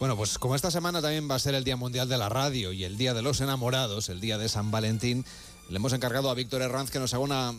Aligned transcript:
Bueno, 0.00 0.16
pues 0.16 0.38
como 0.38 0.54
esta 0.54 0.70
semana 0.70 1.02
también 1.02 1.30
va 1.30 1.34
a 1.34 1.38
ser 1.38 1.54
el 1.54 1.62
Día 1.62 1.76
Mundial 1.76 2.08
de 2.08 2.16
la 2.16 2.30
Radio 2.30 2.72
y 2.72 2.84
el 2.84 2.96
Día 2.96 3.12
de 3.12 3.20
los 3.20 3.42
Enamorados, 3.42 4.08
el 4.08 4.18
Día 4.18 4.38
de 4.38 4.48
San 4.48 4.70
Valentín, 4.70 5.26
le 5.68 5.76
hemos 5.76 5.92
encargado 5.92 6.30
a 6.30 6.34
Víctor 6.34 6.62
Herranz 6.62 6.90
que 6.90 6.98
nos 6.98 7.12
haga 7.12 7.22
una 7.22 7.52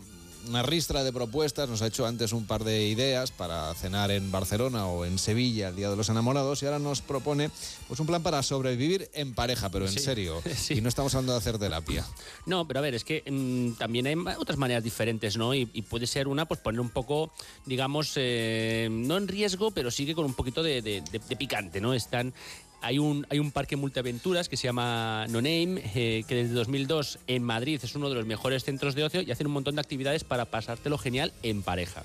una 0.48 0.64
ristra 0.64 1.04
de 1.04 1.14
propuestas, 1.14 1.70
nos 1.70 1.82
ha 1.82 1.88
hecho 1.88 2.06
antes 2.06 2.34
un 2.34 2.46
par 2.46 2.64
de 2.64 2.88
ideas 2.88 3.32
para 3.32 3.74
cenar 3.76 4.12
en 4.12 4.32
Barcelona 4.32 4.88
o 4.88 5.06
en 5.06 5.18
Sevilla 5.20 5.70
el 5.70 5.76
Día 5.76 5.90
de 5.90 5.96
los 5.96 6.10
Enamorados 6.10 6.62
y 6.62 6.66
ahora 6.66 6.80
nos 6.80 7.02
propone 7.02 7.50
pues 7.88 8.00
un 8.00 8.08
plan 8.08 8.24
para 8.24 8.42
sobrevivir 8.44 9.10
en 9.14 9.34
pareja, 9.34 9.70
pero 9.70 9.86
en 9.88 9.94
serio. 9.94 10.42
Y 10.70 10.80
no 10.82 10.90
estamos 10.90 11.14
hablando 11.16 11.34
de 11.34 11.40
hacer 11.40 11.58
terapia. 11.58 12.06
No, 12.46 12.68
pero 12.68 12.80
a 12.80 12.82
ver, 12.82 12.96
es 12.96 13.04
que 13.04 13.24
mm, 13.30 13.78
también 13.78 14.08
hay 14.08 14.16
otras 14.38 14.58
maneras 14.58 14.84
diferentes, 14.84 15.38
¿no? 15.38 15.54
Y, 15.54 15.66
puede 15.66 16.08
ser 16.08 16.28
una, 16.28 16.46
pues 16.46 16.60
poner 16.60 16.80
un 16.80 16.90
poco, 16.90 17.32
digamos, 17.66 18.14
eh, 18.16 18.88
no 18.92 19.18
en 19.18 19.28
riesgo, 19.28 19.72
pero 19.72 19.92
sigue 19.92 20.16
con 20.16 20.26
un 20.26 20.34
poquito 20.34 20.64
de, 20.64 20.82
de 20.82 21.36
picante, 21.36 21.82
¿no? 21.82 21.94
Están 21.94 22.34
hay 22.82 23.00
un, 23.00 23.26
hay 23.30 23.40
un 23.40 23.52
parque 23.52 23.76
multiaventuras 23.76 24.50
que 24.50 24.58
se 24.58 24.68
llama 24.68 25.26
No 25.30 25.38
Name, 25.38 25.82
eh, 25.96 26.24
que 26.28 26.36
desde 26.36 26.54
2002 26.54 27.20
en 27.28 27.44
Madrid 27.44 27.80
es 27.82 27.96
uno 27.96 28.10
de 28.10 28.16
los 28.16 28.26
mejores 28.26 28.64
centros 28.64 28.96
de 28.96 29.04
ocio 29.04 29.22
y 29.22 29.32
hacen 29.32 29.48
un 29.48 29.54
montón 29.54 29.76
de 29.76 29.82
actividades 29.82 30.24
para 30.24 30.46
pasártelo 30.46 30.98
genial 30.98 31.32
en 31.44 31.62
pareja. 31.62 32.04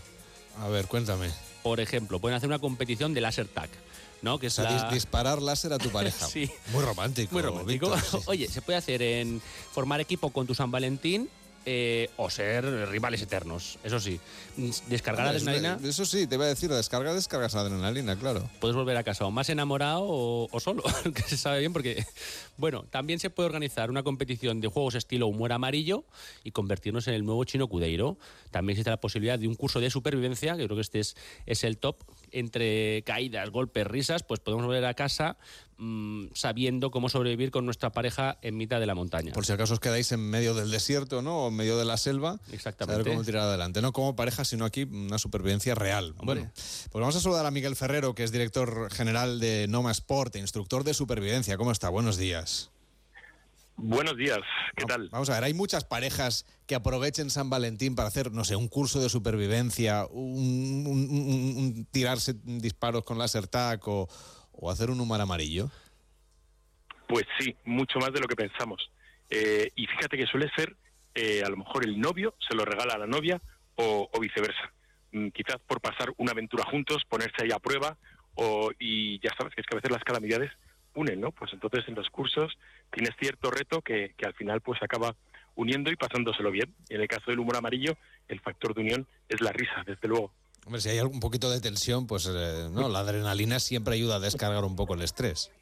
A 0.61 0.69
ver, 0.69 0.87
cuéntame. 0.87 1.29
Por 1.63 1.81
ejemplo, 1.81 2.21
pueden 2.21 2.37
hacer 2.37 2.49
una 2.49 2.59
competición 2.59 3.15
de 3.15 3.21
láser 3.21 3.49
tag. 3.49 3.71
¿no? 4.23 4.39
Que 4.39 4.47
es 4.47 4.61
disparar 4.91 5.43
láser 5.43 5.73
a 5.73 5.79
tu 5.79 5.91
pareja. 5.91 6.27
sí. 6.31 6.51
Muy 6.73 6.83
romántico. 6.83 7.33
Muy 7.33 7.43
romántico. 7.43 7.95
Oye, 8.27 8.49
se 8.49 8.63
puede 8.63 8.79
hacer 8.79 9.03
en 9.03 9.41
formar 9.73 10.01
equipo 10.01 10.31
con 10.31 10.47
tu 10.47 10.55
San 10.55 10.71
Valentín 10.71 11.29
eh, 11.69 12.11
o 12.17 12.31
ser 12.31 12.65
rivales 12.89 13.21
eternos. 13.21 13.79
Eso 13.83 13.99
sí, 13.99 14.21
descargar 14.87 15.27
adrenalina. 15.27 15.79
Eso 15.83 16.07
sí, 16.07 16.29
te 16.29 16.37
iba 16.37 16.45
a 16.45 16.49
decir, 16.49 16.71
descarga, 16.71 17.13
descargas 17.13 17.57
adrenalina, 17.57 18.17
claro. 18.17 18.49
Puedes 18.61 18.77
volver 18.77 18.97
a 18.97 19.03
casa 19.03 19.27
o 19.27 19.33
más 19.33 19.51
enamorado 19.51 20.05
o, 20.07 20.61
solo, 20.61 20.85
que 21.15 21.23
se 21.23 21.37
sabe 21.37 21.59
bien 21.59 21.73
porque, 21.73 22.07
bueno, 22.57 22.85
también 22.89 23.19
se 23.19 23.31
puede 23.31 23.49
organizar 23.49 23.91
una 23.91 24.05
competición 24.05 24.61
de 24.61 24.69
juegos 24.69 24.95
estilo 24.95 25.27
humor 25.27 25.53
amarillo 25.53 26.05
y 26.45 26.53
convertirnos 26.53 27.09
en 27.09 27.15
el 27.15 27.25
nuevo 27.25 27.43
chino 27.45 27.67
Cudeiro. 27.67 28.17
También 28.53 28.75
existe 28.75 28.91
la 28.91 29.01
posibilidad 29.01 29.37
de 29.37 29.49
un 29.49 29.57
curso 29.57 29.81
de 29.81 29.91
supervivencia, 29.91 30.57
que 30.57 30.65
creo 30.67 30.77
que 30.77 30.83
este 30.83 31.01
es, 31.01 31.17
es 31.47 31.65
el 31.65 31.79
top, 31.79 31.97
entre 32.39 33.03
caídas, 33.05 33.51
golpes, 33.51 33.87
risas, 33.87 34.23
pues 34.23 34.41
podemos 34.41 34.67
volver 34.67 34.85
a 34.85 34.95
casa 34.95 35.39
mm, 35.79 36.27
sabiendo 36.35 36.91
cómo 36.91 37.09
sobrevivir 37.09 37.51
con 37.51 37.65
nuestra 37.65 37.91
pareja 37.91 38.39
en 38.43 38.57
mitad 38.57 38.79
de 38.79 38.87
la 38.87 38.95
montaña. 38.95 39.33
Por 39.33 39.47
si 39.47 39.53
acaso 39.53 39.75
os 39.75 39.81
quedáis 39.81 40.13
en 40.13 40.21
medio 40.21 40.55
del 40.55 40.71
desierto, 40.71 41.23
¿no? 41.23 41.45
O 41.45 41.49
en 41.49 41.55
medio 41.55 41.79
de 41.79 41.87
la 41.87 41.97
selva. 41.97 42.39
Exactamente. 42.53 43.03
Saber 43.03 43.15
cómo 43.15 43.25
tirar 43.25 43.43
adelante. 43.43 43.81
No 43.81 43.93
como 43.93 44.15
pareja, 44.17 44.45
sino 44.45 44.65
aquí 44.65 44.85
una 44.85 45.19
supervivencia 45.19 45.75
real. 45.75 46.15
Bueno, 46.23 46.51
pues 46.55 47.01
vamos 47.01 47.17
a 47.17 47.21
saludar 47.21 47.47
a 47.47 47.51
Miguel 47.51 47.75
Ferrero, 47.75 48.15
que 48.15 48.25
es 48.25 48.33
director 48.33 48.91
general 48.93 49.41
de 49.41 49.67
Noma 49.69 49.93
Sport, 49.93 50.37
instructor 50.37 50.85
de 50.85 50.93
supervivencia. 50.95 51.57
¿Cómo 51.57 51.73
está? 51.73 51.89
Buenos 51.89 52.19
días. 52.19 52.71
Buenos 53.79 54.17
días, 54.17 54.41
¿qué 54.75 54.87
tal? 54.87 55.11
Vamos 55.11 55.29
a 55.29 55.35
ver, 55.35 55.45
hay 55.45 55.53
muchas 55.53 55.85
parejas 55.85 56.47
que 56.67 56.75
aprovechen 56.75 57.29
San 57.29 57.51
Valentín 57.51 57.95
para 57.95 58.09
hacer, 58.09 58.33
no 58.33 58.43
sé, 58.43 58.57
un 58.57 58.69
curso 58.69 59.03
de 59.03 59.11
supervivencia, 59.11 60.07
un, 60.07 61.87
tirarse 61.91 62.33
disparos 62.43 63.05
con 63.05 63.19
láser 63.19 63.49
tac 63.49 63.87
o, 63.87 64.09
hacer 64.71 64.91
un 64.91 64.99
humor 64.99 65.21
amarillo. 65.21 65.71
Pues 67.07 67.25
sí, 67.39 67.55
mucho 67.65 67.99
más 67.99 68.13
de 68.15 68.21
lo 68.21 68.27
que 68.27 68.35
pensamos. 68.35 68.91
Eh, 69.29 69.71
y 69.77 69.87
fíjate 69.87 70.17
que 70.17 70.27
suele 70.27 70.51
ser, 70.57 70.75
eh, 71.15 71.43
a 71.45 71.51
lo 71.51 71.59
mejor 71.59 71.85
el 71.85 72.01
novio 72.01 72.35
se 72.49 72.57
lo 72.57 72.65
regala 72.65 72.95
a 72.95 72.99
la 72.99 73.07
novia 73.07 73.43
o, 73.75 74.09
viceversa. 74.19 74.73
Mm, 75.13 75.29
quizás 75.29 75.57
por 75.67 75.83
pasar 75.83 76.15
una 76.17 76.33
aventura 76.33 76.65
juntos, 76.71 77.03
ponerse 77.11 77.45
ahí 77.45 77.51
a 77.53 77.59
prueba, 77.59 77.99
o, 78.37 78.71
y 78.79 79.21
ya 79.21 79.35
sabes 79.37 79.55
que 79.55 79.61
es 79.61 79.67
que 79.67 79.75
a 79.75 79.81
veces 79.81 79.91
las 79.91 80.03
calamidades 80.03 80.51
unen, 80.97 81.21
¿no? 81.21 81.31
Pues 81.31 81.53
entonces 81.53 81.85
en 81.87 81.95
los 81.95 82.11
cursos 82.11 82.59
tienes 82.91 83.15
cierto 83.21 83.51
reto 83.51 83.81
que, 83.83 84.15
al 84.25 84.35
final 84.35 84.61
pues 84.61 84.83
acaba 84.83 85.15
uniendo 85.55 85.91
y 85.91 85.97
pasándoselo 85.97 86.51
bien. 86.51 86.75
Y 86.89 86.95
en 86.95 87.03
el 87.03 87.09
caso 87.09 87.31
del 87.31 87.39
humor 87.39 87.57
amarillo, 87.57 87.97
el 88.29 88.41
factor 88.41 88.75
de 88.75 88.81
unión 88.83 89.07
es 89.29 89.41
la 89.41 89.53
risa, 89.53 89.85
desde 89.87 90.09
luego. 90.09 90.33
Hombre, 90.65 90.81
si 90.81 90.89
hay 90.89 90.99
un 91.01 91.21
poquito 91.21 91.49
de 91.51 91.61
tensión, 91.61 92.07
pues 92.07 92.27
eh, 92.27 92.69
no, 92.73 92.89
la 92.89 93.01
adrenalina 93.01 93.61
siempre 93.61 93.95
ayuda 93.95 94.17
a 94.17 94.21
descargar 94.21 94.65
un 94.65 94.75
poco 94.75 94.95
el 94.95 95.03
estrés. 95.03 95.53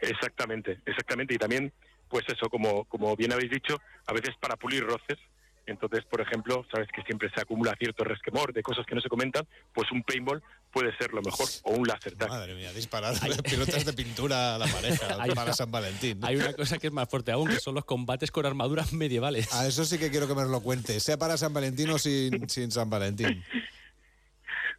Exactamente, 0.00 0.80
exactamente. 0.86 1.34
Y 1.34 1.38
también, 1.38 1.72
pues 2.08 2.24
eso, 2.28 2.48
como, 2.48 2.84
como 2.86 3.14
bien 3.14 3.32
habéis 3.32 3.50
dicho, 3.50 3.76
a 4.06 4.12
veces 4.12 4.34
para 4.40 4.56
pulir 4.56 4.84
roces, 4.84 5.18
entonces, 5.66 6.04
por 6.04 6.20
ejemplo, 6.20 6.66
sabes 6.72 6.88
que 6.94 7.02
siempre 7.02 7.30
se 7.34 7.40
acumula 7.40 7.74
cierto 7.78 8.02
resquemor 8.02 8.52
de 8.52 8.62
cosas 8.62 8.84
que 8.84 8.94
no 8.94 9.00
se 9.00 9.08
comentan, 9.08 9.46
pues 9.72 9.90
un 9.92 10.02
paintball 10.02 10.42
puede 10.72 10.96
ser 10.96 11.12
lo 11.12 11.22
mejor, 11.22 11.46
o 11.62 11.72
un 11.72 11.86
láser 11.86 12.16
tag. 12.16 12.28
Madre 12.28 12.54
mía, 12.54 12.72
disparar 12.72 13.14
pilotas 13.42 13.84
de 13.84 13.92
pintura 13.92 14.56
a 14.56 14.58
la 14.58 14.66
pareja 14.66 15.06
para 15.34 15.52
San 15.52 15.70
Valentín. 15.70 16.18
Hay 16.24 16.36
una 16.36 16.52
cosa 16.54 16.78
que 16.78 16.88
es 16.88 16.92
más 16.92 17.08
fuerte 17.08 17.30
aún, 17.30 17.48
que 17.48 17.60
son 17.60 17.74
los 17.74 17.84
combates 17.84 18.30
con 18.30 18.44
armaduras 18.44 18.92
medievales. 18.92 19.52
A 19.54 19.66
eso 19.66 19.84
sí 19.84 19.98
que 19.98 20.10
quiero 20.10 20.26
que 20.26 20.34
me 20.34 20.44
lo 20.44 20.60
cuente, 20.60 20.98
sea 20.98 21.16
para 21.16 21.36
San 21.36 21.54
Valentín 21.54 21.90
o 21.90 21.98
sin, 21.98 22.48
sin 22.48 22.70
San 22.72 22.90
Valentín. 22.90 23.44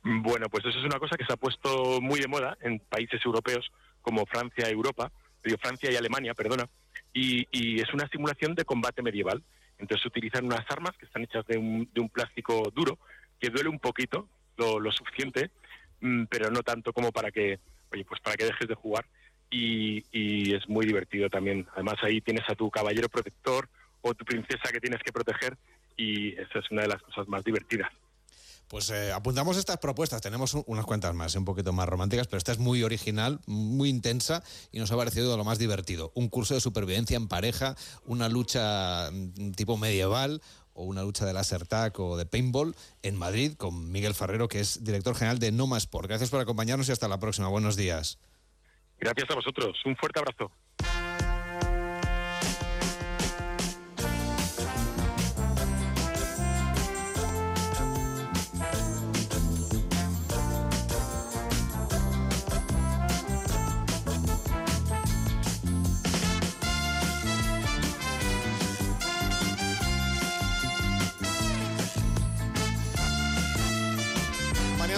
Bueno, 0.03 0.49
pues 0.49 0.65
eso 0.65 0.77
es 0.77 0.85
una 0.85 0.99
cosa 0.99 1.15
que 1.15 1.25
se 1.25 1.31
ha 1.31 1.37
puesto 1.37 2.01
muy 2.01 2.19
de 2.19 2.27
moda 2.27 2.57
en 2.61 2.79
países 2.79 3.21
europeos 3.23 3.71
como 4.01 4.25
Francia 4.25 4.67
y 4.67 4.73
Europa, 4.73 5.11
digo 5.41 5.57
Francia 5.61 5.89
y 5.89 5.95
Alemania, 5.95 6.33
perdona, 6.33 6.67
y, 7.13 7.47
y 7.51 7.79
es 7.79 7.93
una 7.93 8.07
simulación 8.09 8.53
de 8.53 8.65
combate 8.65 9.01
medieval 9.01 9.41
entonces 9.83 10.05
utilizan 10.05 10.45
unas 10.45 10.65
armas 10.69 10.97
que 10.97 11.05
están 11.05 11.23
hechas 11.23 11.45
de 11.45 11.57
un, 11.57 11.89
de 11.93 11.99
un 11.99 12.07
plástico 12.07 12.71
duro, 12.73 12.97
que 13.39 13.49
duele 13.49 13.67
un 13.67 13.79
poquito, 13.79 14.29
lo, 14.57 14.91
suficiente, 14.91 15.51
mm, 15.99 16.23
pero 16.29 16.49
no 16.51 16.63
tanto 16.63 16.93
como 16.93 17.11
para 17.11 17.31
que, 17.31 17.59
oye, 17.91 18.05
pues 18.05 18.21
para 18.21 18.37
que 18.37 18.45
dejes 18.45 18.67
de 18.67 18.75
jugar. 18.75 19.05
Y, 19.51 20.03
y 20.11 20.55
es 20.55 20.67
muy 20.69 20.85
divertido 20.85 21.29
también. 21.29 21.67
Además 21.73 21.95
ahí 22.01 22.21
tienes 22.21 22.49
a 22.49 22.55
tu 22.55 22.71
caballero 22.71 23.09
protector 23.09 23.67
o 24.01 24.13
tu 24.13 24.23
princesa 24.23 24.71
que 24.71 24.79
tienes 24.79 25.01
que 25.03 25.11
proteger 25.11 25.57
y 25.97 26.33
esa 26.39 26.59
es 26.59 26.71
una 26.71 26.83
de 26.83 26.87
las 26.87 27.01
cosas 27.03 27.27
más 27.27 27.43
divertidas. 27.43 27.91
Pues 28.67 28.89
eh, 28.89 29.11
apuntamos 29.11 29.57
estas 29.57 29.77
propuestas, 29.77 30.21
tenemos 30.21 30.55
unas 30.65 30.85
cuantas 30.85 31.13
más, 31.13 31.35
un 31.35 31.45
poquito 31.45 31.73
más 31.73 31.87
románticas, 31.87 32.27
pero 32.27 32.39
esta 32.39 32.51
es 32.51 32.59
muy 32.59 32.83
original, 32.83 33.39
muy 33.45 33.89
intensa 33.89 34.43
y 34.71 34.79
nos 34.79 34.91
ha 34.91 34.97
parecido 34.97 35.37
lo 35.37 35.43
más 35.43 35.59
divertido. 35.59 36.11
Un 36.15 36.29
curso 36.29 36.53
de 36.53 36.61
supervivencia 36.61 37.17
en 37.17 37.27
pareja, 37.27 37.75
una 38.05 38.29
lucha 38.29 39.11
mm, 39.11 39.51
tipo 39.51 39.77
medieval 39.77 40.41
o 40.73 40.83
una 40.83 41.03
lucha 41.03 41.25
de 41.25 41.33
láser 41.33 41.67
tag 41.67 41.99
o 41.99 42.17
de 42.17 42.25
paintball 42.25 42.75
en 43.03 43.15
Madrid 43.15 43.53
con 43.55 43.91
Miguel 43.91 44.15
Ferrero, 44.15 44.47
que 44.47 44.59
es 44.59 44.83
director 44.83 45.15
general 45.15 45.39
de 45.39 45.51
Noma 45.51 45.77
Sport. 45.77 46.07
Gracias 46.07 46.29
por 46.29 46.39
acompañarnos 46.39 46.89
y 46.89 46.91
hasta 46.91 47.07
la 47.07 47.19
próxima. 47.19 47.47
Buenos 47.47 47.75
días. 47.75 48.17
Gracias 48.99 49.29
a 49.29 49.35
vosotros. 49.35 49.77
Un 49.85 49.95
fuerte 49.95 50.19
abrazo. 50.19 50.51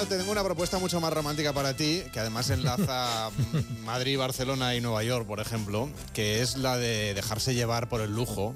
Tengo 0.03 0.31
una 0.31 0.44
propuesta 0.44 0.78
mucho 0.78 1.00
más 1.00 1.13
romántica 1.13 1.53
para 1.53 1.75
ti, 1.75 2.03
que 2.11 2.19
además 2.19 2.50
enlaza 2.50 3.29
Madrid, 3.85 4.17
Barcelona 4.17 4.75
y 4.75 4.81
Nueva 4.81 5.03
York, 5.03 5.25
por 5.25 5.39
ejemplo, 5.39 5.89
que 6.13 6.41
es 6.41 6.57
la 6.57 6.78
de 6.78 7.13
dejarse 7.13 7.56
llevar 7.56 7.88
por 7.88 8.01
el 8.01 8.13
lujo. 8.13 8.53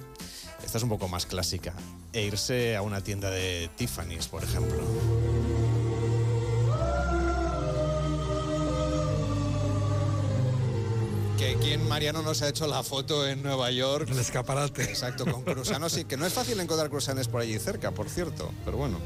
Esta 0.64 0.78
es 0.78 0.84
un 0.84 0.90
poco 0.90 1.08
más 1.08 1.26
clásica. 1.26 1.74
E 2.14 2.24
irse 2.24 2.76
a 2.76 2.82
una 2.82 3.02
tienda 3.02 3.30
de 3.32 3.70
Tiffany's, 3.78 4.28
por 4.28 4.44
ejemplo. 4.44 4.78
que 11.40 11.56
quien 11.56 11.88
Mariano 11.88 12.22
nos 12.22 12.42
ha 12.42 12.50
hecho 12.50 12.68
la 12.68 12.84
foto 12.84 13.26
en 13.26 13.42
Nueva 13.42 13.72
York. 13.72 14.10
El 14.12 14.20
escaparate. 14.20 14.84
Exacto, 14.84 15.26
con 15.26 15.44
cruzanos. 15.44 15.94
Sí, 15.94 16.04
que 16.04 16.18
no 16.18 16.26
es 16.26 16.34
fácil 16.34 16.60
encontrar 16.60 16.90
cruzanes 16.90 17.30
por 17.30 17.40
allí 17.40 17.58
cerca, 17.60 17.92
por 17.92 18.10
cierto, 18.10 18.52
pero 18.66 18.76
bueno. 18.76 19.00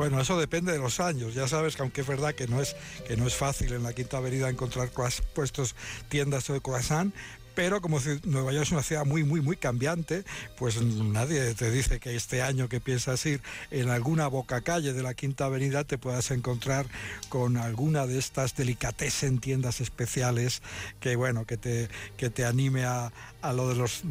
Bueno, 0.00 0.18
eso 0.18 0.40
depende 0.40 0.72
de 0.72 0.78
los 0.78 0.98
años. 0.98 1.34
Ya 1.34 1.46
sabes 1.46 1.76
que 1.76 1.82
aunque 1.82 2.00
es 2.00 2.06
verdad 2.06 2.34
que 2.34 2.48
no 2.48 2.62
es, 2.62 2.74
que 3.06 3.18
no 3.18 3.26
es 3.26 3.34
fácil 3.34 3.74
en 3.74 3.82
la 3.82 3.92
Quinta 3.92 4.16
Avenida 4.16 4.48
encontrar 4.48 4.88
puestos 5.34 5.74
tiendas 6.08 6.48
de 6.48 6.58
croissant, 6.62 7.14
pero 7.60 7.82
como 7.82 8.00
Nueva 8.24 8.52
York 8.52 8.62
es 8.62 8.72
una 8.72 8.82
ciudad 8.82 9.04
muy, 9.04 9.22
muy, 9.22 9.42
muy 9.42 9.54
cambiante, 9.54 10.24
pues 10.56 10.80
nadie 10.80 11.54
te 11.54 11.70
dice 11.70 12.00
que 12.00 12.16
este 12.16 12.40
año 12.40 12.70
que 12.70 12.80
piensas 12.80 13.26
ir 13.26 13.42
en 13.70 13.90
alguna 13.90 14.28
boca 14.28 14.62
calle 14.62 14.94
de 14.94 15.02
la 15.02 15.12
Quinta 15.12 15.44
Avenida 15.44 15.84
te 15.84 15.98
puedas 15.98 16.30
encontrar 16.30 16.86
con 17.28 17.58
alguna 17.58 18.06
de 18.06 18.18
estas 18.18 18.56
delicatessen 18.56 19.40
tiendas 19.40 19.82
especiales 19.82 20.62
que, 21.00 21.16
bueno, 21.16 21.44
que 21.44 21.58
te, 21.58 21.90
que 22.16 22.30
te 22.30 22.46
anime 22.46 22.86
a, 22.86 23.12
a 23.42 23.52
lo 23.52 23.68
de 23.68 23.74
los 23.74 24.04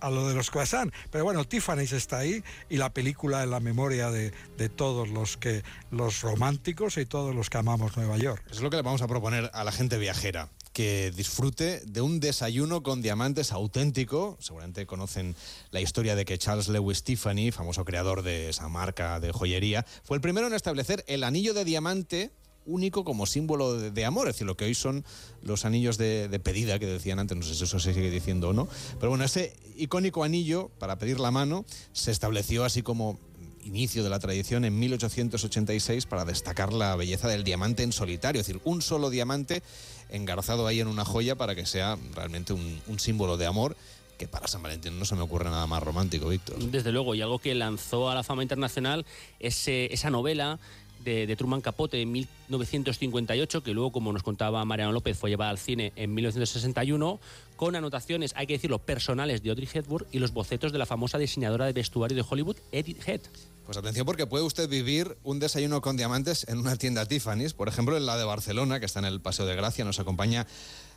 a 0.00 0.10
lo 0.10 0.28
de 0.28 0.34
los 0.34 0.50
croissants. 0.50 0.94
Pero 1.10 1.24
bueno, 1.24 1.46
Tiffany's 1.46 1.92
está 1.92 2.18
ahí 2.18 2.44
y 2.68 2.76
la 2.76 2.92
película 2.92 3.42
en 3.42 3.50
la 3.50 3.60
memoria 3.60 4.10
de, 4.10 4.34
de, 4.58 4.68
todos 4.68 5.08
los 5.08 5.38
que 5.38 5.62
los 5.90 6.20
románticos 6.20 6.98
y 6.98 7.06
todos 7.06 7.34
los 7.34 7.48
que 7.48 7.56
amamos 7.56 7.96
Nueva 7.96 8.18
York. 8.18 8.44
Es 8.50 8.60
lo 8.60 8.68
que 8.68 8.76
le 8.76 8.82
vamos 8.82 9.00
a 9.00 9.08
proponer 9.08 9.50
a 9.54 9.64
la 9.64 9.72
gente 9.72 9.96
viajera. 9.96 10.50
Que 10.72 11.10
disfrute 11.10 11.82
de 11.84 12.00
un 12.00 12.20
desayuno 12.20 12.82
con 12.82 13.02
diamantes 13.02 13.52
auténtico. 13.52 14.36
Seguramente 14.40 14.86
conocen 14.86 15.34
la 15.70 15.80
historia 15.80 16.14
de 16.14 16.24
que 16.24 16.38
Charles 16.38 16.68
Lewis 16.68 17.02
Tiffany, 17.02 17.50
famoso 17.50 17.84
creador 17.84 18.22
de 18.22 18.50
esa 18.50 18.68
marca 18.68 19.18
de 19.20 19.32
joyería, 19.32 19.84
fue 20.04 20.16
el 20.16 20.20
primero 20.20 20.46
en 20.46 20.54
establecer 20.54 21.04
el 21.08 21.24
anillo 21.24 21.54
de 21.54 21.64
diamante 21.64 22.30
único 22.66 23.04
como 23.04 23.26
símbolo 23.26 23.78
de, 23.78 24.04
amor, 24.04 24.28
es 24.28 24.34
decir, 24.34 24.46
lo 24.46 24.56
que 24.56 24.66
hoy 24.66 24.74
son 24.74 25.04
los 25.42 25.64
anillos 25.64 25.98
de, 25.98 26.40
pedida 26.42 26.78
que 26.78 26.86
decían 26.86 27.18
antes, 27.18 27.36
no 27.36 27.42
sé 27.42 27.54
si 27.54 27.64
eso 27.64 27.80
se 27.80 27.94
sigue 27.94 28.10
diciendo 28.10 28.50
o 28.50 28.52
no, 28.52 28.68
pero 28.98 29.10
bueno, 29.10 29.24
ese 29.24 29.56
icónico 29.76 30.24
anillo 30.24 30.70
para 30.78 30.98
pedir 30.98 31.20
la 31.20 31.30
mano 31.30 31.64
se 31.92 32.10
estableció 32.10 32.64
así 32.64 32.82
como 32.82 33.18
inicio 33.64 34.02
de 34.02 34.10
la 34.10 34.18
tradición 34.18 34.64
en 34.64 34.78
1886 34.78 36.06
para 36.06 36.24
destacar 36.24 36.72
la 36.72 36.96
belleza 36.96 37.28
del 37.28 37.44
diamante 37.44 37.82
en 37.82 37.92
solitario, 37.92 38.40
es 38.40 38.46
decir, 38.46 38.60
un 38.64 38.82
solo 38.82 39.10
diamante 39.10 39.62
engarzado 40.08 40.66
ahí 40.66 40.80
en 40.80 40.88
una 40.88 41.04
joya 41.04 41.36
para 41.36 41.54
que 41.54 41.66
sea 41.66 41.98
realmente 42.14 42.52
un, 42.52 42.98
símbolo 42.98 43.36
de 43.36 43.46
amor 43.46 43.76
que 44.18 44.28
para 44.28 44.48
San 44.48 44.62
Valentín 44.62 44.98
no 44.98 45.04
se 45.06 45.14
me 45.14 45.22
ocurre 45.22 45.46
nada 45.46 45.66
más 45.66 45.82
romántico, 45.82 46.28
Víctor. 46.28 46.58
Desde 46.58 46.92
luego, 46.92 47.14
y 47.14 47.22
algo 47.22 47.38
que 47.38 47.54
lanzó 47.54 48.10
a 48.10 48.14
la 48.14 48.22
fama 48.22 48.42
internacional 48.42 49.06
es 49.38 49.66
esa 49.66 50.10
novela 50.10 50.58
de, 51.04 51.34
Truman 51.36 51.60
Capote 51.60 52.00
en 52.00 52.12
1958, 52.12 53.62
que 53.62 53.72
luego, 53.72 53.92
como 53.92 54.12
nos 54.12 54.22
contaba 54.22 54.64
Mariano 54.64 54.92
López, 54.92 55.16
fue 55.16 55.30
llevada 55.30 55.50
al 55.50 55.58
cine 55.58 55.92
en 55.96 56.12
1961, 56.14 57.18
con 57.60 57.76
anotaciones, 57.76 58.32
hay 58.36 58.46
que 58.46 58.54
decirlo, 58.54 58.78
personales 58.78 59.42
de 59.42 59.50
Audrey 59.50 59.68
Hepburn 59.70 60.06
y 60.10 60.18
los 60.18 60.32
bocetos 60.32 60.72
de 60.72 60.78
la 60.78 60.86
famosa 60.86 61.18
diseñadora 61.18 61.66
de 61.66 61.74
vestuario 61.74 62.16
de 62.16 62.24
Hollywood, 62.26 62.56
Edith 62.72 63.06
Head. 63.06 63.20
Pues 63.66 63.76
atención 63.76 64.06
porque 64.06 64.26
puede 64.26 64.44
usted 64.44 64.66
vivir 64.66 65.18
un 65.24 65.40
desayuno 65.40 65.82
con 65.82 65.98
diamantes 65.98 66.48
en 66.48 66.56
una 66.56 66.76
tienda 66.76 67.04
Tiffany's, 67.04 67.52
por 67.52 67.68
ejemplo 67.68 67.98
en 67.98 68.06
la 68.06 68.16
de 68.16 68.24
Barcelona, 68.24 68.80
que 68.80 68.86
está 68.86 69.00
en 69.00 69.04
el 69.04 69.20
Paseo 69.20 69.44
de 69.44 69.56
Gracia, 69.56 69.84
nos 69.84 70.00
acompaña 70.00 70.46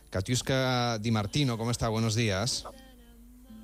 Katiuska 0.10 1.00
Di 1.00 1.12
Martino. 1.12 1.58
¿Cómo 1.58 1.70
está? 1.70 1.90
Buenos 1.90 2.16
días. 2.16 2.64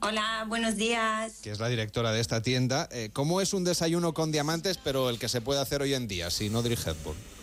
Hola, 0.01 0.43
buenos 0.49 0.75
días. 0.75 1.39
Que 1.41 1.51
es 1.51 1.59
la 1.61 1.69
directora 1.69 2.11
de 2.11 2.19
esta 2.19 2.41
tienda. 2.41 2.89
Eh, 2.91 3.11
¿Cómo 3.13 3.39
es 3.39 3.53
un 3.53 3.63
desayuno 3.63 4.13
con 4.13 4.33
diamantes, 4.33 4.77
pero 4.77 5.09
el 5.09 5.19
que 5.19 5.29
se 5.29 5.39
puede 5.39 5.61
hacer 5.61 5.81
hoy 5.81 5.93
en 5.93 6.09
día, 6.09 6.29
sin 6.29 6.53
Audrey 6.53 6.75
Hepburn? 6.75 7.38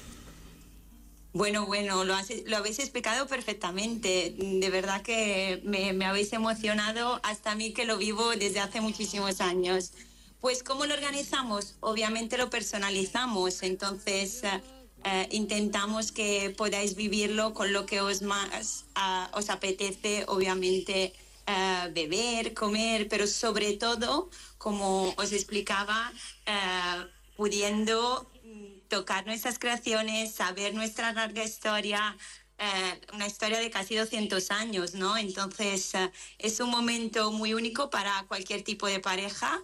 Bueno, 1.36 1.66
bueno, 1.66 2.02
lo, 2.04 2.14
lo, 2.46 2.56
habéis 2.56 2.78
explicado 2.78 3.26
perfectamente. 3.26 4.34
De 4.38 4.70
verdad 4.70 5.02
que 5.02 5.60
me, 5.64 6.06
habéis 6.06 6.32
emocionado 6.32 7.20
hasta 7.22 7.50
a 7.50 7.54
mí 7.54 7.74
que 7.74 7.84
lo 7.84 7.98
vivo 7.98 8.30
desde 8.30 8.60
hace 8.60 8.80
muchísimos 8.80 9.42
años. 9.42 9.92
Pues 10.40 10.62
¿cómo 10.62 10.86
lo 10.86 10.94
organizamos? 10.94 11.74
Obviamente 11.80 12.38
lo 12.38 12.48
personalizamos, 12.48 13.62
entonces 13.62 14.44
eh, 14.44 14.62
eh, 15.04 15.28
intentamos 15.30 16.10
que 16.10 16.54
podáis 16.56 16.96
vivirlo 16.96 17.52
con 17.52 17.70
lo 17.70 17.84
que 17.84 18.00
os 18.00 18.22
más 18.22 18.86
os 19.34 19.50
apetece, 19.50 20.24
obviamente 20.28 21.12
eh, 21.46 21.90
beber, 21.92 22.54
comer, 22.54 23.08
pero 23.08 23.26
sobre 23.26 23.74
todo, 23.74 24.30
como 24.56 25.12
os 25.18 25.32
explicaba, 25.32 26.10
pudiendo 27.36 28.26
tocar 28.88 29.26
nuestras 29.26 29.58
creaciones, 29.58 30.34
saber 30.34 30.74
nuestra 30.74 31.12
larga 31.12 31.44
historia, 31.44 32.16
eh, 32.58 33.00
una 33.12 33.26
historia 33.26 33.58
de 33.58 33.70
casi 33.70 33.96
200 33.96 34.50
años, 34.50 34.94
¿no? 34.94 35.16
Entonces, 35.16 35.92
es 36.38 36.60
un 36.60 36.70
momento 36.70 37.32
muy 37.32 37.54
único 37.54 37.90
para 37.90 38.24
cualquier 38.28 38.62
tipo 38.62 38.86
de 38.86 39.00
pareja. 39.00 39.60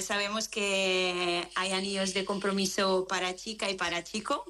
sabemos 0.00 0.48
que 0.48 1.46
hay 1.54 1.72
anillos 1.72 2.14
de 2.14 2.24
compromiso 2.24 3.06
para 3.08 3.36
chica 3.36 3.70
y 3.70 3.74
para 3.74 4.02
chico, 4.02 4.44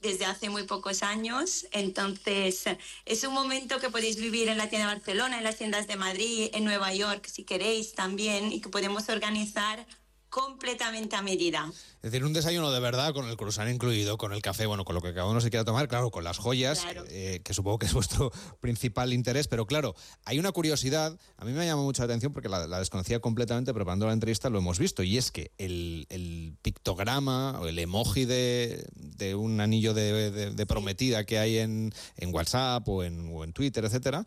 desde 0.00 0.24
hace 0.24 0.50
muy 0.50 0.64
pocos 0.64 1.02
años. 1.02 1.66
Entonces, 1.72 2.64
es 3.04 3.24
un 3.24 3.34
momento 3.34 3.80
que 3.80 3.90
podéis 3.90 4.16
vivir 4.16 4.48
en 4.48 4.58
la 4.58 4.68
tienda 4.68 4.88
de 4.88 4.94
Barcelona, 4.94 5.38
en 5.38 5.44
las 5.44 5.56
tiendas 5.56 5.86
de 5.86 5.96
Madrid, 5.96 6.50
en 6.52 6.64
Nueva 6.64 6.94
York, 6.94 7.26
si 7.26 7.44
queréis 7.44 7.94
también, 7.94 8.52
y 8.52 8.60
que 8.60 8.68
podemos 8.68 9.08
organizar 9.08 9.86
completamente 10.30 11.16
a 11.16 11.22
medida. 11.22 11.70
Es 12.02 12.12
decir, 12.12 12.24
un 12.24 12.32
desayuno 12.32 12.70
de 12.70 12.80
verdad 12.80 13.12
con 13.12 13.28
el 13.28 13.36
croissant 13.36 13.70
incluido, 13.70 14.18
con 14.18 14.32
el 14.32 14.42
café, 14.42 14.66
bueno, 14.66 14.84
con 14.84 14.94
lo 14.94 15.00
que 15.00 15.14
cada 15.14 15.26
uno 15.26 15.40
se 15.40 15.50
quiera 15.50 15.64
tomar, 15.64 15.88
claro, 15.88 16.10
con 16.10 16.24
las 16.24 16.38
joyas, 16.38 16.86
eh, 17.08 17.40
que 17.42 17.54
supongo 17.54 17.78
que 17.78 17.86
es 17.86 17.92
vuestro 17.92 18.30
principal 18.60 19.12
interés, 19.12 19.48
pero 19.48 19.66
claro, 19.66 19.94
hay 20.24 20.38
una 20.38 20.52
curiosidad, 20.52 21.18
a 21.36 21.44
mí 21.44 21.52
me 21.52 21.66
llama 21.66 21.82
mucha 21.82 22.04
atención 22.04 22.32
porque 22.32 22.48
la, 22.48 22.66
desconocía 22.78 23.20
completamente, 23.20 23.74
preparando 23.74 24.06
la 24.06 24.12
entrevista 24.12 24.50
lo 24.50 24.58
hemos 24.58 24.78
visto, 24.78 25.02
y 25.02 25.18
es 25.18 25.32
que 25.32 25.50
el, 25.58 26.06
pictograma 26.62 27.60
o 27.60 27.66
el 27.66 27.78
emoji 27.78 28.24
de, 28.24 29.34
un 29.34 29.60
anillo 29.60 29.94
de, 29.94 30.66
prometida 30.66 31.24
que 31.24 31.38
hay 31.38 31.58
en, 31.58 31.92
WhatsApp 32.26 32.86
o 32.88 33.02
en, 33.02 33.30
o 33.34 33.44
en 33.44 33.52
Twitter, 33.52 33.84
etcétera, 33.84 34.24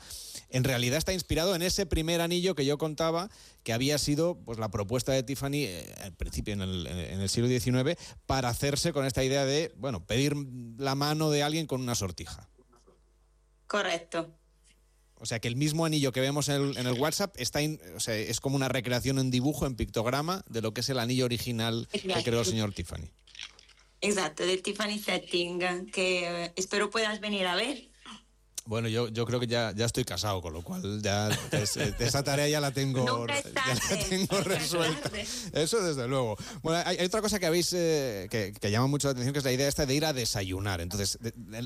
en 0.50 0.64
realidad 0.64 0.98
está 0.98 1.14
inspirado 1.14 1.56
en 1.56 1.62
ese 1.62 1.86
primer 1.86 2.22
anillo 2.22 2.56
que 2.56 2.66
yo 2.66 2.78
contaba 2.78 3.30
que 3.64 3.74
había 3.74 3.98
sido 3.98 4.36
pues, 4.36 4.58
la 4.58 4.70
propuesta 4.70 5.12
de 5.12 5.24
Tiffany 5.24 5.66
eh, 5.66 5.91
al 6.04 6.14
principio 6.14 6.54
en 6.54 6.62
el, 6.62 6.88
en 6.88 7.22
el 7.22 7.30
siglo 7.30 7.48
XIX 7.48 8.00
para 8.26 8.50
hacerse 8.50 8.94
con 8.94 9.06
esta 9.06 9.24
idea 9.24 9.46
de, 9.46 9.74
bueno, 9.78 10.06
pedir 10.06 10.36
la 10.78 10.96
mano 10.96 11.30
de 11.30 11.44
alguien 11.44 11.68
con 11.68 11.82
una 11.82 11.96
sortija. 11.96 12.50
Correcto. 13.68 14.36
O 15.22 15.28
sea 15.28 15.40
que 15.40 15.48
el 15.48 15.56
mismo 15.56 15.86
anillo 15.86 16.12
que 16.12 16.20
vemos 16.20 16.50
en 16.50 16.76
el, 16.76 16.94
WhatsApp 17.00 17.36
está 17.38 17.62
es 17.62 18.40
como 18.40 18.56
una 18.56 18.70
recreación 18.70 19.20
en 19.20 19.30
dibujo, 19.30 19.68
en 19.68 19.76
pictograma, 19.76 20.44
de 20.50 20.62
lo 20.62 20.74
que 20.74 20.82
es 20.82 20.90
el 20.90 20.98
anillo 20.98 21.26
original 21.26 21.88
que 21.92 22.24
creó 22.24 22.40
el 22.40 22.46
señor 22.48 22.74
Tiffany. 22.74 23.12
Exacto, 24.02 24.44
del 24.44 24.64
Tiffany 24.64 24.98
Setting, 24.98 25.60
que 25.92 26.46
eh, 26.46 26.54
espero 26.56 26.90
puedas 26.90 27.20
venir 27.20 27.46
a 27.46 27.56
ver. 27.56 27.91
Bueno, 28.66 28.88
yo, 28.88 29.08
yo 29.08 29.26
creo 29.26 29.40
que 29.40 29.48
ya, 29.48 29.74
ya 29.76 29.86
estoy 29.86 30.04
casado, 30.04 30.42
con 30.42 30.54
lo 30.54 30.62
cual 30.62 31.02
ya 31.02 31.30
esa 32.00 32.24
tarea 32.24 32.48
ya 32.48 32.62
la 32.62 32.72
tengo, 32.72 33.26
resuelta. 34.44 35.12
Eso 35.54 35.82
desde 35.82 36.08
luego. 36.08 36.38
Bueno, 36.62 36.82
hay, 36.86 37.04
otra 37.04 37.22
cosa 37.22 37.40
que 37.40 37.48
habéis 37.48 37.74
eh, 37.74 38.28
que, 38.30 38.72
llama 38.72 38.88
mucho 38.88 39.08
la 39.08 39.14
atención, 39.14 39.34
que 39.34 39.40
es 39.40 39.46
la 39.46 39.52
idea 39.52 39.68
esta 39.68 39.86
de 39.86 39.96
ir 39.96 40.06
a 40.06 40.14
desayunar. 40.14 40.80
Entonces, 40.80 41.18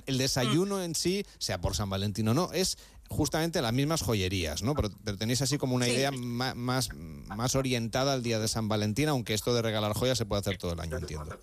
el, 0.05 0.17
desayuno 0.17 0.81
en 0.81 0.95
sí, 0.95 1.25
sea 1.37 1.59
por 1.59 1.75
San 1.75 1.89
Valentín 1.89 2.29
o 2.29 2.33
no, 2.33 2.51
es 2.53 2.77
justamente 3.09 3.61
las 3.61 3.73
mismas 3.73 4.01
joyerías, 4.01 4.63
¿no? 4.63 4.73
Pero, 4.73 4.89
tenéis 5.17 5.41
así 5.41 5.57
como 5.57 5.75
una 5.75 5.89
idea 5.89 6.11
más, 6.11 6.89
más 6.93 7.55
orientada 7.55 8.13
al 8.13 8.23
día 8.23 8.39
de 8.39 8.47
San 8.47 8.69
Valentín, 8.69 9.09
aunque 9.09 9.33
esto 9.33 9.53
de 9.53 9.61
regalar 9.61 9.93
joyas 9.93 10.17
se 10.17 10.25
puede 10.25 10.39
hacer 10.39 10.57
todo 10.57 10.73
el 10.73 10.79
año, 10.79 10.97
entiendo. 10.97 11.37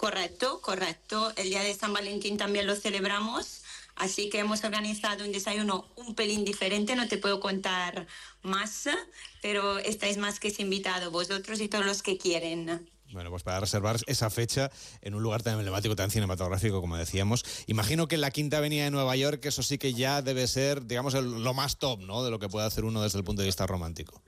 Correcto, 0.00 0.60
correcto. 0.62 1.30
El 1.36 1.50
día 1.50 1.62
de 1.62 1.74
San 1.74 1.92
Valentín 1.92 2.38
también 2.38 2.66
lo 2.66 2.74
celebramos 2.74 3.59
Así 3.96 4.28
que 4.28 4.38
hemos 4.38 4.64
organizado 4.64 5.24
un 5.24 5.32
desayuno 5.32 5.88
un 5.96 6.14
pelín 6.14 6.44
diferente, 6.44 6.96
no 6.96 7.08
te 7.08 7.18
puedo 7.18 7.40
contar 7.40 8.06
más, 8.42 8.88
pero 9.42 9.78
estáis 9.78 10.16
más 10.16 10.40
que 10.40 10.50
invitados 10.58 11.12
vosotros 11.12 11.60
y 11.60 11.68
todos 11.68 11.86
los 11.86 12.02
que 12.02 12.18
quieren. 12.18 12.88
Bueno, 13.12 13.30
pues 13.30 13.42
para 13.42 13.58
reservar 13.58 13.96
esa 14.06 14.30
fecha 14.30 14.70
en 15.02 15.14
un 15.14 15.22
lugar 15.22 15.42
tan 15.42 15.54
emblemático, 15.54 15.96
tan 15.96 16.10
cinematográfico 16.10 16.80
como 16.80 16.96
decíamos. 16.96 17.44
Imagino 17.66 18.06
que 18.06 18.14
en 18.14 18.20
la 18.20 18.30
Quinta 18.30 18.58
Avenida 18.58 18.84
de 18.84 18.90
Nueva 18.90 19.16
York 19.16 19.44
eso 19.44 19.62
sí 19.62 19.78
que 19.78 19.94
ya 19.94 20.22
debe 20.22 20.46
ser, 20.46 20.86
digamos, 20.86 21.14
lo 21.14 21.54
más 21.54 21.78
top, 21.78 22.00
¿no? 22.00 22.22
De 22.22 22.30
lo 22.30 22.38
que 22.38 22.48
puede 22.48 22.66
hacer 22.66 22.84
uno 22.84 23.02
desde 23.02 23.18
el 23.18 23.24
punto 23.24 23.42
de 23.42 23.46
vista 23.46 23.66
romántico. 23.66 24.22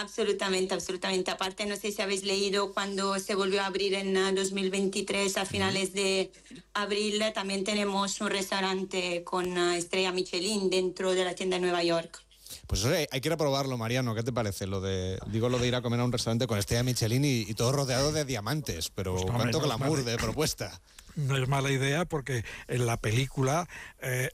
Absolutamente, 0.00 0.74
absolutamente. 0.74 1.32
Aparte, 1.32 1.66
no 1.66 1.74
sé 1.74 1.90
si 1.90 2.00
habéis 2.00 2.22
leído 2.22 2.72
cuando 2.72 3.18
se 3.18 3.34
volvió 3.34 3.62
a 3.62 3.66
abrir 3.66 3.94
en 3.94 4.14
2023, 4.14 5.36
ah, 5.36 5.40
a 5.40 5.44
finales 5.44 5.92
de 5.92 6.30
abril, 6.72 7.20
también 7.34 7.64
tenemos 7.64 8.20
un 8.20 8.30
restaurante 8.30 9.24
con 9.24 9.58
ah, 9.58 9.76
estrella 9.76 10.12
Michelin 10.12 10.70
dentro 10.70 11.14
de 11.14 11.24
la 11.24 11.34
tienda 11.34 11.56
de 11.56 11.62
Nueva 11.62 11.82
York. 11.82 12.22
Pues 12.68 12.82
eso 12.82 12.90
hay 12.90 13.20
que 13.20 13.28
ir 13.28 13.32
a 13.32 13.36
probarlo, 13.36 13.76
Mariano. 13.76 14.14
¿Qué 14.14 14.22
te 14.22 14.32
parece? 14.32 14.68
Lo 14.68 14.80
de, 14.80 15.18
digo 15.26 15.48
lo 15.48 15.58
de 15.58 15.66
ir 15.66 15.74
a 15.74 15.82
comer 15.82 15.98
a 15.98 16.04
un 16.04 16.12
restaurante 16.12 16.46
con 16.46 16.58
estrella 16.58 16.84
Michelin 16.84 17.24
y, 17.24 17.54
todo 17.54 17.72
rodeado 17.72 18.12
de 18.12 18.24
diamantes, 18.24 18.90
pero 18.94 19.14
pues 19.16 19.26
cuánto 19.26 19.58
glamour 19.60 20.04
de 20.04 20.16
propuesta 20.16 20.80
no 21.18 21.36
es 21.36 21.48
mala 21.48 21.70
idea 21.70 22.04
porque 22.04 22.44
en 22.68 22.86
la 22.86 22.96
película 22.96 23.68
eh, 24.00 24.30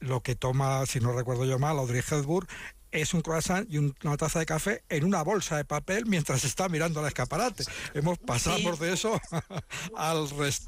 lo 0.00 0.22
que 0.22 0.34
toma, 0.34 0.84
si 0.86 0.98
no 1.00 1.12
recuerdo 1.12 1.44
yo 1.44 1.58
mal, 1.58 1.78
Audrey 1.78 2.02
Hepburn 2.08 2.46
es 2.90 3.14
un 3.14 3.22
croissant 3.22 3.66
y 3.70 3.78
una 3.78 4.16
taza 4.18 4.38
de 4.38 4.46
café 4.46 4.82
en 4.90 5.04
una 5.04 5.22
bolsa 5.22 5.56
de 5.56 5.64
papel 5.64 6.04
mientras 6.06 6.44
está 6.44 6.68
mirando 6.68 7.00
al 7.00 7.06
escaparate. 7.06 7.64
Hemos 7.94 8.18
pasado 8.18 8.76
de 8.76 8.92
eso 8.92 9.18
al 9.96 10.26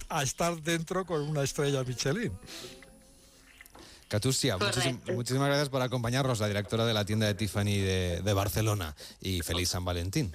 a 0.09 0.23
estar 0.23 0.63
dentro 0.63 1.05
con 1.05 1.21
una 1.23 1.43
estrella 1.43 1.85
Michelin. 1.85 2.33
Katustia, 4.09 4.57
muchísim- 4.59 5.01
muchísimas 5.15 5.49
gracias 5.49 5.69
por 5.71 5.83
acompañarnos, 5.83 6.39
la 6.41 6.47
directora 6.49 6.87
de 6.87 6.95
la 6.95 7.05
tienda 7.05 7.27
de 7.27 7.35
Tiffany 7.35 7.79
de, 7.79 8.21
de 8.23 8.33
Barcelona. 8.33 8.95
Y 9.21 9.43
feliz 9.43 9.71
San 9.71 9.85
Valentín. 9.85 10.33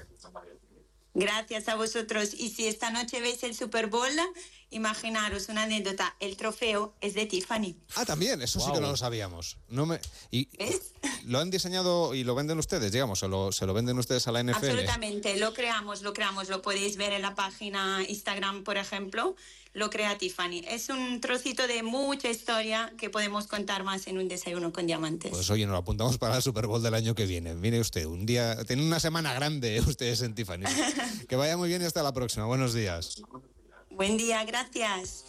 Gracias 1.14 1.68
a 1.68 1.76
vosotros. 1.76 2.34
Y 2.34 2.50
si 2.50 2.68
esta 2.68 2.92
noche 2.92 3.20
veis 3.20 3.44
el 3.44 3.56
Super 3.56 3.88
Bowl, 3.88 4.12
imaginaros 4.70 5.50
una 5.50 5.64
anécdota. 5.64 6.16
El 6.20 6.38
trofeo 6.38 6.94
es 7.02 7.14
de 7.14 7.26
Tiffany. 7.26 7.76
Ah, 7.96 8.06
también, 8.06 8.42
eso 8.42 8.60
sí 8.60 8.72
que 8.72 8.80
no 8.80 8.92
lo 8.92 8.98
sabíamos. 8.98 9.58
No 9.68 9.86
me, 9.86 10.00
y 10.32 10.48
¿Ves? 10.58 10.94
Lo 11.30 11.38
han 11.38 11.52
diseñado 11.52 12.16
y 12.16 12.24
lo 12.24 12.34
venden 12.34 12.58
ustedes, 12.58 12.92
digamos, 12.92 13.20
se 13.20 13.28
lo, 13.28 13.52
se 13.52 13.68
lo 13.68 13.74
venden 13.76 14.00
ustedes 14.00 14.28
a 14.28 14.32
la 14.32 14.42
NFL. 14.42 14.66
Absolutamente, 14.66 15.38
lo 15.38 15.54
creamos, 15.54 16.02
lo 16.02 16.12
creamos, 16.12 16.50
lo 16.50 16.64
podéis 16.64 16.98
ver 16.98 17.14
en 17.14 17.22
la 17.22 17.36
página 17.36 18.04
Instagram, 18.08 18.64
por 18.64 18.78
ejemplo, 18.78 19.36
lo 19.74 19.92
crea 19.92 20.18
Tiffany. 20.18 20.64
Es 20.68 20.90
un 20.90 21.22
trocito 21.22 21.68
de 21.68 21.84
mucha 21.84 22.30
historia 22.30 22.92
que 22.98 23.12
podemos 23.12 23.46
contar 23.46 23.84
más 23.84 24.08
en 24.08 24.18
un 24.18 24.28
desayuno 24.28 24.74
con 24.74 24.88
diamantes. 24.88 25.30
Pues 25.30 25.48
oye, 25.52 25.68
nos 25.68 25.74
lo 25.74 25.78
apuntamos 25.78 26.18
para 26.18 26.38
el 26.38 26.42
Super 26.42 26.66
Bowl 26.66 26.82
del 26.82 26.96
año 26.96 27.14
que 27.14 27.28
viene. 27.28 27.54
Mire 27.54 27.80
usted, 27.80 28.06
un 28.06 28.26
día, 28.26 28.64
tiene 28.66 28.84
una 28.84 29.00
semana 29.00 29.32
grande 29.32 29.80
ustedes 29.88 30.24
en 30.24 30.34
Tiffany. 30.34 30.64
que 31.28 31.36
vaya 31.36 31.58
muy 31.58 31.70
bien 31.70 31.84
y 31.84 31.86
hasta 31.86 32.02
la 32.02 32.12
próxima. 32.12 32.48
Buenos 32.48 32.74
días. 32.74 33.22
Buen 33.92 34.18
día, 34.18 34.44
gracias. 34.46 35.26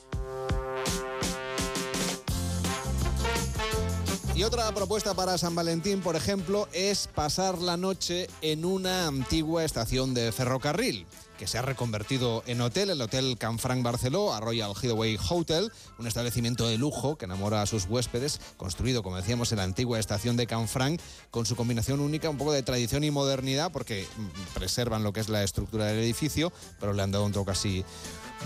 Y 4.41 4.43
otra 4.43 4.73
propuesta 4.73 5.13
para 5.13 5.37
San 5.37 5.55
Valentín, 5.55 6.01
por 6.01 6.17
ejemplo, 6.17 6.67
es 6.73 7.09
pasar 7.09 7.59
la 7.59 7.77
noche 7.77 8.27
en 8.41 8.65
una 8.65 9.07
antigua 9.07 9.67
estación 9.67 10.15
de 10.15 10.33
ferrocarril 10.33 11.07
que 11.39 11.47
se 11.47 11.59
ha 11.59 11.63
reconvertido 11.63 12.43
en 12.47 12.63
hotel, 12.63 12.89
el 12.89 13.03
Hotel 13.03 13.37
Canfranc 13.39 13.83
Barceló, 13.83 14.33
a 14.33 14.41
Royal 14.41 14.73
Hideaway 14.73 15.19
Hotel, 15.29 15.71
un 15.99 16.07
establecimiento 16.07 16.67
de 16.67 16.79
lujo 16.79 17.17
que 17.17 17.27
enamora 17.27 17.61
a 17.61 17.67
sus 17.67 17.85
huéspedes, 17.85 18.41
construido, 18.57 19.03
como 19.03 19.17
decíamos, 19.17 19.53
en 19.53 19.59
la 19.59 19.65
antigua 19.65 19.99
estación 19.99 20.39
de 20.39 20.47
Canfranc, 20.47 21.01
con 21.31 21.45
su 21.45 21.55
combinación 21.55 22.01
única, 22.01 22.31
un 22.31 22.39
poco 22.39 22.53
de 22.53 22.63
tradición 22.63 23.05
y 23.05 23.11
modernidad, 23.11 23.71
porque 23.73 24.07
mm, 24.17 24.55
preservan 24.55 25.03
lo 25.03 25.13
que 25.13 25.21
es 25.21 25.29
la 25.29 25.43
estructura 25.43 25.85
del 25.85 25.99
edificio, 25.99 26.51
pero 26.79 26.95
le 26.95 27.03
han 27.03 27.11
dado 27.11 27.27
un 27.27 27.33
toque 27.33 27.53
así 27.53 27.85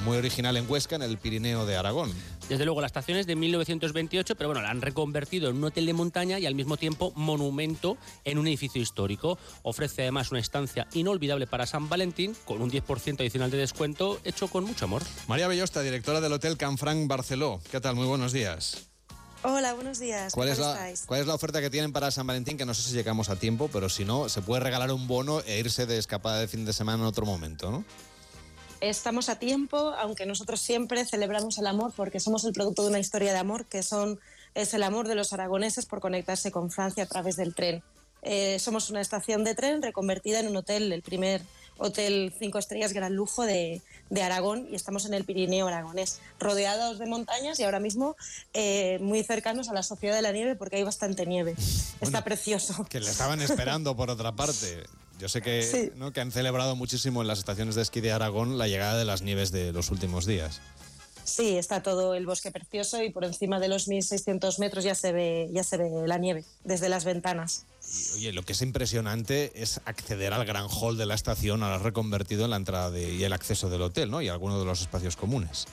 muy 0.05 0.17
original 0.17 0.57
en 0.57 0.69
Huesca, 0.69 0.97
en 0.97 1.03
el 1.03 1.19
Pirineo 1.19 1.67
de 1.67 1.77
Aragón. 1.77 2.13
Desde 2.49 2.67
luego, 2.67 2.83
la 2.83 2.87
estación 2.87 3.17
es 3.17 3.27
de 3.27 3.37
1928, 3.37 4.37
pero 4.37 4.51
bueno, 4.51 4.61
la 4.61 4.71
han 4.71 4.83
reconvertido 4.83 5.49
en 5.49 5.57
un 5.57 5.65
hotel 5.65 5.87
de 5.87 5.95
montaña 5.95 6.39
y 6.39 6.45
al 6.45 6.55
mismo 6.55 6.77
tiempo 6.77 7.13
monumento 7.17 7.97
en 8.25 8.39
un 8.39 8.47
edificio 8.47 8.83
histórico. 8.83 9.39
Ofrece 9.63 10.03
además 10.03 10.31
una 10.31 10.41
estancia 10.41 10.87
inolvidable 10.93 11.47
para 11.47 11.67
San 11.67 11.89
Valentín, 11.89 12.37
con 12.45 12.61
un 12.61 12.71
10% 12.71 13.21
adicional 13.21 13.51
de 13.51 13.57
descuento, 13.57 14.21
hecho 14.25 14.49
con 14.49 14.65
mucho 14.65 14.85
amor. 14.85 15.03
María 15.27 15.49
Bellosta, 15.49 15.81
directora 15.81 16.21
del 16.21 16.35
Hotel 16.35 16.59
Canfranc 16.59 17.09
Barceló. 17.09 17.61
¿Qué 17.71 17.81
tal? 17.81 17.95
Muy 17.95 18.07
buenos 18.07 18.33
días. 18.33 18.89
Hola, 19.43 19.73
buenos 19.75 19.99
días. 19.99 20.33
¿Qué 20.33 20.37
¿Cuál 20.37 20.49
es, 20.49 20.59
la, 20.59 20.73
estáis? 20.73 21.05
¿Cuál 21.07 21.21
es 21.21 21.27
la 21.27 21.35
oferta 21.35 21.61
que 21.61 21.71
tienen 21.71 21.93
para 21.93 22.11
San 22.11 22.27
Valentín? 22.27 22.59
Que 22.59 22.67
no 22.67 22.75
sé 22.75 22.83
si 22.83 22.95
llegamos 22.95 23.31
a 23.31 23.37
tiempo, 23.37 23.69
pero 23.73 23.89
si 23.89 24.05
no, 24.05 24.29
se 24.29 24.43
puede 24.43 24.61
regalar 24.63 24.91
un 24.93 25.07
bono 25.07 25.41
e 25.41 25.59
irse 25.59 25.87
de 25.87 25.99
escapada 25.99 26.41
de 26.41 26.49
fin 26.49 26.65
de 26.65 26.73
semana 26.73 27.03
en 27.03 27.07
otro 27.07 27.25
momento, 27.27 27.71
¿no? 27.71 27.85
Estamos 28.91 29.31
a 29.31 29.39
tiempo, 29.39 29.95
aunque 29.99 30.27
nosotros 30.27 30.61
siempre 30.61 31.07
celebramos 31.07 31.57
el 31.57 31.67
amor 31.67 31.95
porque 31.97 32.21
somos 32.21 32.45
el 32.45 32.53
producto 32.53 32.83
de 32.83 32.91
una 32.91 32.99
historia 32.99 33.33
de 33.33 33.39
amor 33.39 33.65
que 33.65 33.83
son, 33.83 34.21
es 34.55 34.75
el 34.75 34.83
amor 34.83 35.09
de 35.09 35.15
los 35.15 35.33
aragoneses 35.33 35.87
por 35.87 36.01
conectarse 36.01 36.53
con 36.53 36.71
Francia 36.71 37.05
a 37.05 37.07
través 37.07 37.37
del 37.37 37.55
tren. 37.55 37.83
Eh, 38.21 38.59
somos 38.59 38.91
una 38.91 39.01
estación 39.01 39.43
de 39.43 39.55
tren 39.55 39.81
reconvertida 39.81 40.41
en 40.41 40.49
un 40.49 40.57
hotel, 40.57 40.93
el 40.93 41.01
primer 41.01 41.41
hotel 41.79 42.31
cinco 42.39 42.59
estrellas 42.59 42.93
gran 42.93 43.15
lujo 43.15 43.45
de, 43.45 43.81
de 44.11 44.23
Aragón 44.23 44.69
y 44.71 44.75
estamos 44.75 45.07
en 45.07 45.15
el 45.15 45.25
Pirineo 45.25 45.67
aragonés, 45.67 46.21
rodeados 46.39 46.99
de 46.99 47.07
montañas 47.07 47.59
y 47.61 47.65
ahora 47.65 47.81
mismo 47.81 48.17
eh, 48.53 48.99
muy 49.01 49.23
cercanos 49.25 49.71
a 49.71 49.73
la 49.73 49.83
Sociedad 49.83 50.15
de 50.15 50.21
la 50.21 50.33
Nieve 50.33 50.57
porque 50.57 50.77
hay 50.77 50.83
bastante 50.83 51.25
nieve. 51.25 51.55
Está 52.03 52.23
precioso. 52.23 52.85
Que 52.91 53.01
le 53.01 53.11
estaban 53.11 53.41
esperando 53.41 53.97
por 53.97 54.11
otra 54.11 54.33
parte. 54.33 54.85
Yo 55.19 55.29
sé 55.29 55.43
que, 55.43 55.63
Sí. 55.63 55.93
¿no? 55.97 56.13
que 56.13 56.21
han 56.21 56.33
celebrado 56.33 56.77
muchísimo 56.77 57.23
en 57.23 57.29
las 57.29 57.39
estaciones 57.39 57.75
de 57.77 57.83
esquí 57.83 58.01
de 58.01 58.13
Aragón 58.13 58.59
la 58.59 58.69
llegada 58.69 58.99
de 58.99 59.05
las 59.05 59.23
nieves 59.23 59.53
de 59.53 59.73
los 59.73 59.91
últimos 59.91 60.27
días. 60.27 60.61
Sí, 61.25 61.57
está 61.57 61.83
todo 61.83 62.15
el 62.15 62.27
bosque 62.27 62.51
precioso 62.51 63.03
y 63.03 63.09
por 63.11 63.25
encima 63.25 63.59
de 63.59 63.69
los 63.69 63.89
1.600 63.89 64.59
metros 64.59 64.85
ya 64.85 64.95
se 64.95 65.11
ve, 65.13 65.49
ya 65.53 65.65
se 65.65 65.79
ve 65.79 65.91
la 66.07 66.19
nieve 66.19 66.45
desde 66.65 66.91
las 66.91 67.05
ventanas. 67.07 67.65
Y, 68.13 68.17
oye, 68.17 68.33
lo 68.33 68.43
que 68.43 68.53
es 68.53 68.61
impresionante 68.61 69.51
es 69.63 69.81
acceder 69.87 70.35
al 70.35 70.45
gran 70.45 70.67
hall 70.69 70.99
de 70.99 71.07
la 71.07 71.15
estación, 71.15 71.63
ahora 71.63 71.79
reconvertido 71.79 72.45
en 72.45 72.51
la 72.51 72.57
entrada 72.57 72.91
de- 72.91 73.15
y 73.15 73.25
el 73.25 73.33
acceso 73.33 73.71
del 73.71 73.81
hotel, 73.83 74.11
¿no? 74.11 74.21
Y 74.21 74.29
algunos 74.29 74.59
de 74.61 74.67
los 74.67 74.83
espacios 74.83 75.17
comunes. 75.17 75.67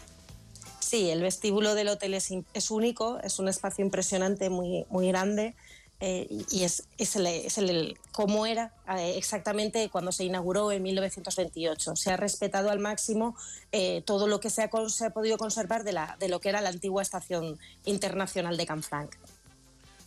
Sí, 0.80 1.10
el 1.10 1.22
vestíbulo 1.22 1.74
del 1.76 1.90
hotel 1.90 2.14
es, 2.14 2.30
es 2.54 2.72
único, 2.72 3.20
es 3.22 3.40
un 3.40 3.48
espacio 3.50 3.84
impresionante, 3.84 4.50
muy, 4.50 4.86
muy 4.90 5.08
grande. 5.10 5.54
Eh, 6.02 6.28
y 6.50 6.64
es, 6.64 6.84
es, 6.98 7.16
el, 7.16 7.28
es 7.28 7.58
el- 7.58 7.70
el- 7.70 7.98
cómo 8.12 8.46
era 8.46 8.74
eh, 8.98 9.14
exactamente 9.18 9.88
cuando 9.90 10.12
se 10.12 10.24
inauguró 10.26 10.72
en 10.72 10.82
1928. 10.84 11.96
Se 11.96 12.12
ha 12.12 12.18
respetado 12.18 12.70
al 12.72 12.80
máximo 12.80 13.36
eh, 13.72 14.02
todo 14.06 14.28
lo 14.28 14.40
que 14.40 14.50
se 14.50 14.64
ha, 14.64 14.70
se 14.90 15.06
ha 15.06 15.10
podido 15.12 15.38
conservar 15.38 15.84
de, 15.84 15.94
la, 15.94 16.18
de 16.20 16.28
lo 16.28 16.42
que 16.42 16.50
era 16.50 16.60
la 16.62 16.70
antigua 16.70 17.02
estación 17.02 17.60
internacional 17.86 18.58
de 18.58 18.66
Canfranc. 18.66 19.16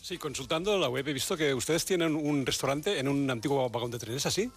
Sí, 0.03 0.19
consultando 0.19 0.77
la 0.79 0.89
web 0.91 1.09
he 1.09 1.13
visto 1.15 1.37
que 1.37 1.55
ustedes 1.55 1.85
tienen 1.87 2.15
un 2.15 2.45
restaurante 2.45 2.99
en 2.99 3.09
un 3.09 3.31
antiguo 3.31 3.71
vagón 3.71 3.91
de 3.91 3.99
tren, 3.99 4.17
¿es 4.17 4.27
así? 4.27 4.51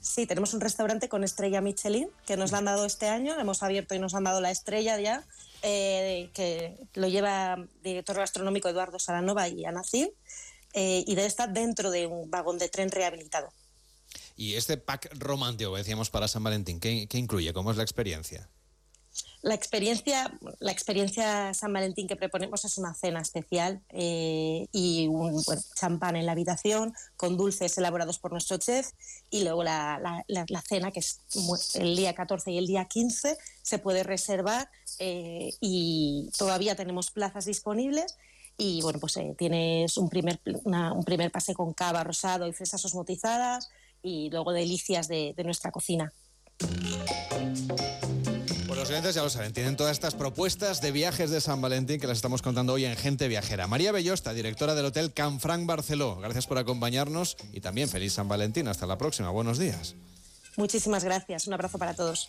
Sí, 0.00 0.26
tenemos 0.26 0.52
un 0.52 0.60
restaurante 0.60 1.08
con 1.08 1.22
estrella 1.24 1.60
Michelin 1.60 2.08
que 2.26 2.36
nos 2.36 2.50
la 2.52 2.58
han 2.58 2.64
dado 2.64 2.84
este 2.84 3.08
año. 3.08 3.38
Hemos 3.38 3.62
abierto 3.62 3.94
y 3.94 4.00
nos 4.00 4.14
han 4.14 4.24
dado 4.24 4.40
la 4.40 4.50
estrella 4.50 4.98
ya, 5.00 5.24
eh, 5.62 6.28
que 6.34 6.76
lo 6.94 7.06
lleva 7.06 7.54
el 7.54 7.68
director 7.84 8.16
gastronómico 8.16 8.68
Eduardo 8.68 8.98
Saranova 8.98 9.46
y 9.48 9.64
Ana 9.64 9.84
Cid, 9.84 10.08
eh, 10.72 11.04
y 11.06 11.14
debe 11.14 11.28
estar 11.28 11.52
dentro 11.52 11.90
de 11.90 12.06
un 12.06 12.30
vagón 12.30 12.58
de 12.58 12.68
tren 12.68 12.90
rehabilitado. 12.90 13.48
Y 14.36 14.54
este 14.54 14.76
pack 14.76 15.10
romántico 15.18 15.72
que 15.72 15.78
decíamos 15.78 16.10
para 16.10 16.28
San 16.28 16.42
Valentín, 16.44 16.80
¿qué, 16.80 17.06
qué 17.08 17.18
incluye? 17.18 17.52
¿Cómo 17.52 17.70
es 17.70 17.76
la 17.76 17.82
experiencia? 17.82 18.48
La 19.42 19.54
experiencia, 19.54 20.32
la 20.60 20.72
experiencia 20.72 21.52
San 21.52 21.72
Valentín 21.72 22.06
que 22.08 22.16
proponemos 22.16 22.64
es 22.64 22.78
una 22.78 22.94
cena 22.94 23.20
especial 23.20 23.82
eh, 23.90 24.66
y 24.72 25.06
un 25.08 25.42
bueno, 25.44 25.60
champán 25.78 26.16
en 26.16 26.24
la 26.26 26.32
habitación 26.32 26.94
con 27.16 27.36
dulces 27.36 27.76
elaborados 27.76 28.18
por 28.18 28.30
nuestro 28.32 28.56
chef 28.56 28.92
y 29.30 29.42
luego 29.42 29.64
la, 29.64 29.98
la- 30.02 30.24
la- 30.28 30.46
la 30.48 30.62
cena 30.62 30.92
que 30.92 31.00
es 31.00 31.18
el 31.74 31.94
día 31.96 32.14
14 32.14 32.52
y 32.52 32.58
el 32.58 32.66
día 32.66 32.86
15 32.86 33.36
se 33.62 33.78
puede 33.78 34.02
reservar 34.04 34.70
eh, 35.00 35.50
y 35.60 36.30
todavía 36.38 36.74
tenemos 36.76 37.10
plazas 37.10 37.44
disponibles 37.44 38.16
y 38.58 38.80
bueno 38.82 38.98
pues 39.00 39.16
eh, 39.16 39.34
tienes 39.36 39.96
un 39.96 40.08
primer, 40.08 40.40
una- 40.64 40.92
un 40.92 41.04
primer 41.04 41.30
pase 41.30 41.54
con 41.54 41.72
cava 41.72 42.04
rosado 42.04 42.46
y 42.46 42.52
fresas 42.52 42.84
osmotizadas 42.84 43.68
y 44.02 44.30
luego 44.30 44.52
delicias 44.52 45.08
de- 45.08 45.32
de 45.36 45.44
nuestra 45.44 45.70
cocina. 45.70 46.12
Pues 48.66 48.78
los 48.78 48.88
oyentes 48.88 49.14
ya 49.14 49.22
lo 49.22 49.30
saben, 49.30 49.52
tienen 49.52 49.76
todas 49.76 49.92
estas 49.92 50.14
propuestas 50.14 50.80
de 50.80 50.92
viajes 50.92 51.30
de 51.30 51.40
San 51.40 51.60
Valentín 51.60 52.00
que 52.00 52.06
las 52.06 52.18
estamos 52.18 52.40
contando 52.42 52.72
hoy 52.74 52.84
en 52.84 52.96
Gente 52.96 53.28
Viajera. 53.28 53.66
María 53.66 53.92
Bellosta, 53.92 54.32
directora 54.32 54.74
del 54.74 54.86
Hotel 54.86 55.12
Canfranc 55.12 55.66
Barceló, 55.66 56.16
gracias 56.16 56.46
por 56.46 56.58
acompañarnos 56.58 57.36
y 57.52 57.60
también 57.60 57.88
feliz 57.88 58.12
San 58.14 58.28
Valentín. 58.28 58.68
Hasta 58.68 58.86
la 58.86 58.96
próxima, 58.98 59.30
buenos 59.30 59.58
días. 59.58 59.94
Muchísimas 60.56 61.02
gracias, 61.04 61.46
un 61.46 61.54
abrazo 61.54 61.78
para 61.78 61.94
todos. 61.94 62.20